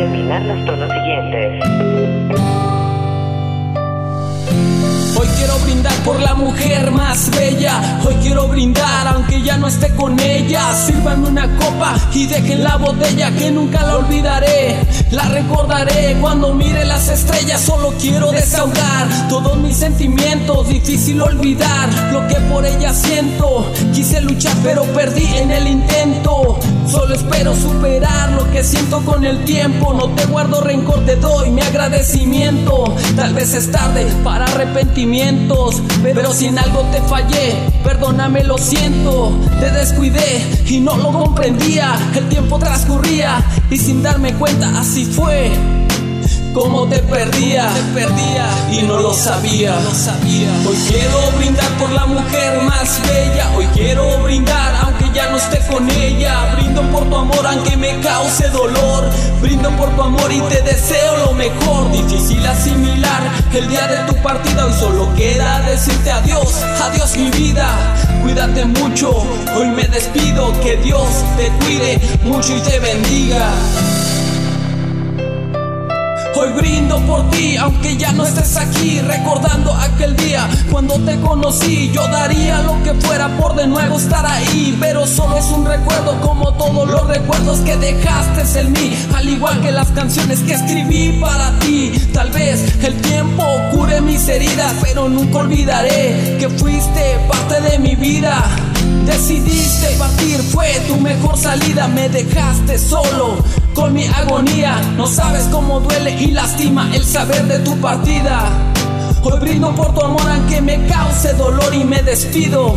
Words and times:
terminar 0.00 0.40
los 0.42 0.64
tonos 0.64 0.90
siguientes. 0.90 1.62
Hoy 5.14 5.28
quiero 5.36 5.58
brindar 5.58 5.92
por 6.04 6.18
la 6.20 6.34
mujer 6.34 6.90
más 6.90 7.30
bella. 7.36 8.00
Hoy 8.06 8.14
quiero 8.22 8.48
brindar 8.48 9.08
aunque 9.08 9.42
ya 9.42 9.58
no 9.58 9.66
esté 9.68 9.94
con 9.96 10.18
ella. 10.18 10.72
Sírvanme 10.72 11.28
una 11.28 11.54
copa 11.56 11.96
y 12.14 12.26
dejen 12.26 12.64
la 12.64 12.76
botella 12.76 13.30
que 13.32 13.50
nunca 13.50 13.82
la 13.82 13.98
olvidaré. 13.98 14.78
La 15.10 15.24
recordaré 15.24 16.16
cuando 16.18 16.54
mire 16.54 16.86
las 16.86 17.10
estrellas. 17.10 17.60
Solo 17.60 17.92
quiero 18.00 18.32
desahogar 18.32 19.28
todos 19.28 19.58
mis 19.58 19.76
sentimientos. 19.76 20.66
Difícil 20.70 21.20
olvidar 21.20 21.90
lo 22.10 22.26
que 22.26 22.36
por 22.50 22.64
ella 22.64 22.94
siento. 22.94 23.70
Quise 23.92 24.22
luchar 24.22 24.56
pero 24.62 24.84
perdí 24.94 25.26
en 25.36 25.50
el 25.50 25.66
intento. 25.68 26.58
Solo 26.90 27.14
espero 27.14 27.54
superar 27.54 28.32
lo 28.32 28.50
que 28.50 28.64
siento 28.64 29.04
con 29.04 29.24
el 29.24 29.44
tiempo. 29.44 29.94
No 29.94 30.08
te 30.10 30.26
guardo 30.26 30.60
rencor, 30.60 31.04
te 31.06 31.14
doy 31.14 31.50
mi 31.50 31.60
agradecimiento. 31.60 32.92
Tal 33.14 33.32
vez 33.32 33.54
es 33.54 33.70
tarde 33.70 34.06
para 34.24 34.46
arrepentimientos, 34.46 35.80
pero 36.02 36.32
si 36.32 36.46
en 36.46 36.58
algo 36.58 36.80
te 36.90 37.00
fallé, 37.02 37.54
perdóname, 37.84 38.42
lo 38.42 38.58
siento. 38.58 39.38
Te 39.60 39.70
descuidé 39.70 40.44
y 40.66 40.80
no 40.80 40.96
lo 40.96 41.12
comprendía. 41.12 41.96
El 42.16 42.28
tiempo 42.28 42.58
transcurría 42.58 43.44
y 43.70 43.76
sin 43.76 44.02
darme 44.02 44.34
cuenta 44.34 44.80
así 44.80 45.04
fue. 45.04 45.52
Como 46.52 46.88
te 46.88 46.98
perdía, 46.98 47.68
te 47.68 48.00
perdía 48.00 48.48
y 48.72 48.82
no 48.82 48.98
lo 48.98 49.14
sabía. 49.14 49.78
Hoy 50.68 50.76
quiero 50.88 51.30
brindar 51.38 51.70
por 51.78 51.92
la 51.92 52.06
mujer 52.06 52.60
más 52.62 53.00
bella. 53.06 53.46
Con. 55.70 55.88
Brindo 56.56 56.82
por 56.90 57.08
tu 57.08 57.16
amor 57.16 57.46
aunque 57.46 57.76
me 57.76 57.98
cause 58.00 58.48
dolor. 58.50 59.04
Brindo 59.40 59.70
por 59.76 59.88
tu 59.96 60.02
amor 60.02 60.30
y 60.32 60.40
te 60.42 60.62
deseo 60.62 61.16
lo 61.26 61.32
mejor. 61.32 61.90
Difícil 61.92 62.44
asimilar 62.46 63.22
el 63.52 63.68
día 63.68 63.86
de 63.86 64.12
tu 64.12 64.14
partida. 64.22 64.66
Hoy 64.66 64.72
solo 64.78 65.14
queda 65.14 65.60
decirte 65.62 66.10
adiós, 66.10 66.62
adiós 66.82 67.16
mi 67.16 67.30
vida. 67.30 67.66
Cuídate 68.22 68.64
mucho, 68.64 69.10
hoy 69.56 69.68
me 69.68 69.86
despido. 69.88 70.52
Que 70.60 70.76
Dios 70.76 71.08
te 71.36 71.48
cuide 71.64 72.00
mucho 72.24 72.56
y 72.56 72.60
te 72.60 72.78
bendiga. 72.80 73.50
Hoy 76.40 76.52
brindo 76.52 76.98
por 77.00 77.28
ti, 77.28 77.58
aunque 77.58 77.98
ya 77.98 78.12
no 78.12 78.24
estés 78.24 78.56
aquí, 78.56 78.98
recordando 79.02 79.74
aquel 79.74 80.16
día 80.16 80.48
cuando 80.70 80.98
te 81.00 81.20
conocí. 81.20 81.90
Yo 81.92 82.08
daría 82.08 82.62
lo 82.62 82.82
que 82.82 82.94
fuera 82.94 83.28
por 83.36 83.54
de 83.56 83.66
nuevo 83.66 83.98
estar 83.98 84.24
ahí, 84.24 84.74
pero 84.80 85.06
solo 85.06 85.36
es 85.36 85.44
un 85.50 85.66
recuerdo 85.66 86.18
como 86.22 86.54
todos 86.54 86.88
los 86.88 87.06
recuerdos 87.08 87.58
que 87.58 87.76
dejaste 87.76 88.58
en 88.58 88.72
mí, 88.72 88.96
al 89.14 89.28
igual 89.28 89.60
que 89.60 89.70
las 89.70 89.88
canciones 89.88 90.40
que 90.40 90.54
escribí 90.54 91.20
para 91.20 91.58
ti. 91.58 91.92
Tal 92.14 92.30
vez 92.30 92.82
el 92.84 92.94
tiempo 93.02 93.44
cure 93.72 94.00
mis 94.00 94.26
heridas, 94.26 94.72
pero 94.80 95.10
nunca 95.10 95.40
olvidaré 95.40 96.38
que 96.40 96.48
fuiste 96.48 97.18
parte 97.28 97.60
de 97.60 97.78
mi 97.78 97.96
vida. 97.96 98.42
Decidiste 99.04 99.88
partir, 99.98 100.40
fue 100.40 100.72
tu 100.88 100.96
mejor 100.96 101.36
salida, 101.36 101.86
me 101.86 102.08
dejaste 102.08 102.78
solo 102.78 103.59
con 103.74 103.92
mi 103.92 104.06
agonía. 104.06 104.80
No 104.96 105.06
sabes 105.06 105.44
cómo 105.50 105.80
duele 105.80 106.12
y 106.12 106.28
lastima 106.28 106.88
el 106.94 107.04
saber 107.04 107.46
de 107.46 107.58
tu 107.60 107.76
partida. 107.80 108.48
Hoy 109.22 109.38
brindo 109.38 109.74
por 109.74 109.94
tu 109.94 110.00
amor 110.02 110.22
aunque 110.30 110.60
me 110.60 110.86
cause 110.86 111.32
dolor 111.34 111.74
y 111.74 111.84
me 111.84 112.02
despido. 112.02 112.76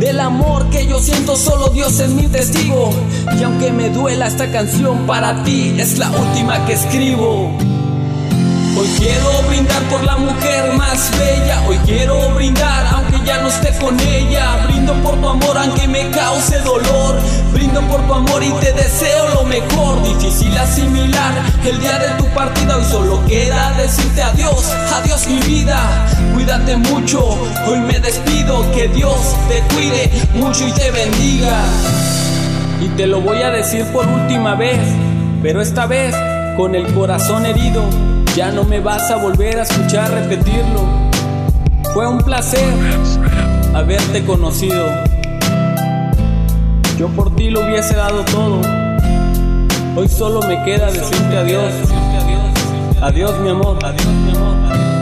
Del 0.00 0.20
amor 0.20 0.68
que 0.70 0.86
yo 0.86 0.98
siento 0.98 1.36
solo 1.36 1.68
Dios 1.68 2.00
es 2.00 2.10
mi 2.10 2.26
testigo. 2.28 2.90
Y 3.38 3.42
aunque 3.42 3.72
me 3.72 3.90
duela 3.90 4.26
esta 4.26 4.50
canción 4.50 5.06
para 5.06 5.42
ti 5.44 5.74
es 5.78 5.98
la 5.98 6.10
última 6.10 6.64
que 6.66 6.74
escribo. 6.74 7.56
Hoy 8.78 8.88
quiero 8.98 9.42
brindar 9.48 9.82
por 9.84 10.04
la 10.04 10.16
mujer 10.16 10.72
más 10.74 11.10
bella. 11.18 11.62
Hoy 11.66 11.78
quiero 11.86 12.28
brindar 12.34 12.86
aunque 12.94 13.24
ya 13.24 13.40
no 13.40 13.48
esté 13.48 13.72
con 13.78 13.98
ella. 14.00 14.66
Brindo 14.66 14.92
por 15.02 15.18
tu 15.18 15.28
amor 15.28 15.56
aunque 15.56 15.88
me 15.88 16.10
cause 16.10 16.58
dolor. 16.60 17.18
Brindo 17.54 17.80
por 17.82 18.06
tu 18.06 18.12
amor 18.12 18.42
y 18.42 18.50
te 18.60 18.72
deseo 18.72 19.28
lo 19.30 19.44
mejor. 19.44 19.85
Asimilar 20.66 21.32
el 21.64 21.78
día 21.78 21.96
de 21.96 22.08
tu 22.18 22.26
partida. 22.34 22.76
Hoy 22.76 22.84
solo 22.84 23.24
queda 23.28 23.72
decirte 23.78 24.20
adiós, 24.20 24.74
adiós 24.96 25.24
mi 25.28 25.38
vida. 25.46 25.78
Cuídate 26.34 26.76
mucho, 26.76 27.20
hoy 27.68 27.78
me 27.78 28.00
despido. 28.00 28.68
Que 28.72 28.88
Dios 28.88 29.36
te 29.48 29.60
cuide 29.72 30.10
mucho 30.34 30.66
y 30.66 30.72
te 30.72 30.90
bendiga. 30.90 31.62
Y 32.80 32.88
te 32.96 33.06
lo 33.06 33.20
voy 33.20 33.42
a 33.42 33.50
decir 33.50 33.84
por 33.92 34.08
última 34.08 34.56
vez, 34.56 34.80
pero 35.40 35.62
esta 35.62 35.86
vez 35.86 36.16
con 36.56 36.74
el 36.74 36.92
corazón 36.94 37.46
herido. 37.46 37.84
Ya 38.34 38.50
no 38.50 38.64
me 38.64 38.80
vas 38.80 39.08
a 39.12 39.16
volver 39.16 39.60
a 39.60 39.62
escuchar 39.62 40.10
repetirlo. 40.10 40.84
Fue 41.94 42.08
un 42.08 42.18
placer 42.18 42.74
haberte 43.72 44.24
conocido. 44.24 44.84
Yo 46.98 47.06
por 47.10 47.36
ti 47.36 47.50
lo 47.50 47.60
hubiese 47.60 47.94
dado 47.94 48.24
todo. 48.24 48.85
Hoy 49.96 50.08
solo 50.08 50.40
me 50.46 50.62
queda 50.62 50.90
decirte 50.90 51.38
adiós. 51.38 51.72
Adiós 53.00 53.40
mi 53.40 53.48
amor. 53.48 53.78
Adiós 53.82 54.06
mi 54.06 54.36
amor. 54.36 54.95